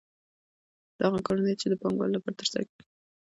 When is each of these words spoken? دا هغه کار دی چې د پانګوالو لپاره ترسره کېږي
دا 0.97 1.03
هغه 1.09 1.19
کار 1.27 1.37
دی 1.45 1.53
چې 1.61 1.67
د 1.69 1.73
پانګوالو 1.81 2.15
لپاره 2.17 2.37
ترسره 2.39 2.63
کېږي 2.69 2.83